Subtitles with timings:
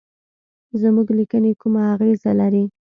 [0.81, 2.63] زموږ لیکني کومه اغیزه لري.